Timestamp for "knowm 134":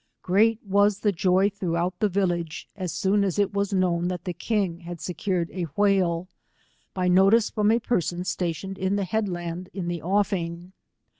3.71-4.09